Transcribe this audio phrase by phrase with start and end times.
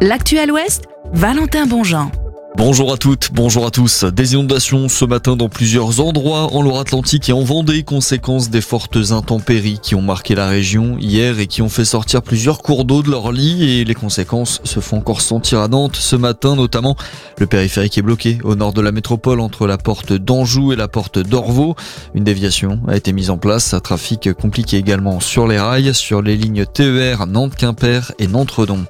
[0.00, 2.10] l'actuel Ouest, Valentin Bonjean.
[2.56, 4.04] Bonjour à toutes, bonjour à tous.
[4.04, 8.98] Des inondations ce matin dans plusieurs endroits en Loire-Atlantique et en Vendée, conséquence des fortes
[9.10, 13.02] intempéries qui ont marqué la région hier et qui ont fait sortir plusieurs cours d'eau
[13.02, 16.94] de leur lit et les conséquences se font encore sentir à Nantes ce matin, notamment
[17.38, 20.88] le périphérique est bloqué au nord de la métropole entre la porte d'Anjou et la
[20.88, 21.74] porte d'Orvaux.
[22.14, 26.22] Une déviation a été mise en place, un trafic compliqué également sur les rails, sur
[26.22, 28.84] les lignes TER Nantes-Quimper et Nantes-Redon.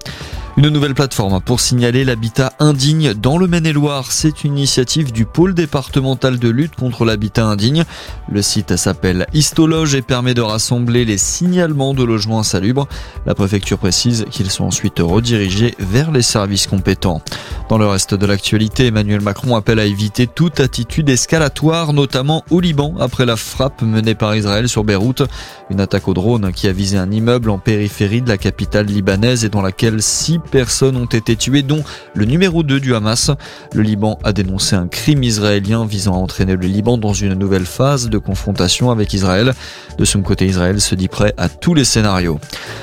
[0.58, 4.12] Une nouvelle plateforme pour signaler l'habitat indigne dans le Maine-et-Loire.
[4.12, 7.84] C'est une initiative du pôle départemental de lutte contre l'habitat indigne.
[8.30, 12.86] Le site s'appelle Histologe et permet de rassembler les signalements de logements insalubres.
[13.24, 17.22] La préfecture précise qu'ils sont ensuite redirigés vers les services compétents.
[17.72, 22.60] Dans le reste de l'actualité, Emmanuel Macron appelle à éviter toute attitude escalatoire, notamment au
[22.60, 25.22] Liban, après la frappe menée par Israël sur Beyrouth.
[25.70, 29.46] Une attaque au drone qui a visé un immeuble en périphérie de la capitale libanaise
[29.46, 33.30] et dans laquelle six personnes ont été tuées, dont le numéro 2 du Hamas.
[33.72, 37.64] Le Liban a dénoncé un crime israélien visant à entraîner le Liban dans une nouvelle
[37.64, 39.54] phase de confrontation avec Israël.
[39.96, 42.38] De son côté, Israël se dit prêt à tous les scénarios.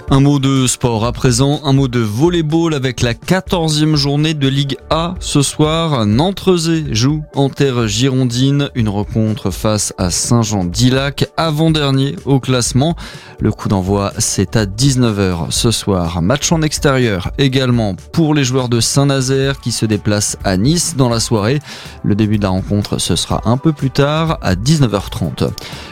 [0.10, 4.48] Un mot de sport à présent, un mot de volleyball avec la 14e journée de
[4.48, 6.06] Ligue A ce soir.
[6.06, 12.96] Nantrezé joue en terre girondine, une rencontre face à Saint-Jean-d'Ilac, avant-dernier au classement.
[13.40, 16.22] Le coup d'envoi, c'est à 19h ce soir.
[16.22, 21.10] Match en extérieur également pour les joueurs de Saint-Nazaire qui se déplacent à Nice dans
[21.10, 21.60] la soirée.
[22.04, 25.50] Le début de la rencontre, ce sera un peu plus tard, à 19h30.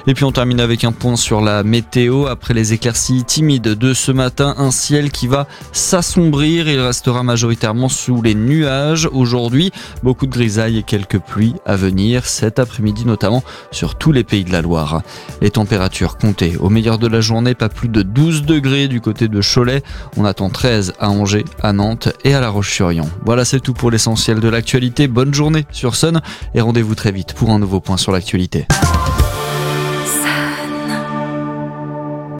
[0.10, 2.28] Et puis on termine avec un point sur la météo.
[2.28, 6.70] Après les éclaircies timides de ce matin, un ciel qui va s'assombrir.
[6.70, 9.72] Il restera majoritairement sous les nuages aujourd'hui.
[10.04, 14.46] Beaucoup de grisailles et quelques pluies à venir cet après-midi, notamment sur tous les pays
[14.46, 15.02] de la Loire.
[15.42, 19.28] Les températures comptées au meilleur de la journée, pas plus de 12 degrés du côté
[19.28, 19.84] de Cholet.
[20.16, 23.10] On attend 13 à Angers, à Nantes et à La Roche-sur-Yon.
[23.26, 25.10] Voilà, c'est tout pour l'essentiel de l'actualité.
[25.10, 26.22] Bonne journée sur Sun
[26.56, 28.68] et rendez-vous très vite pour un nouveau point sur l'actualité.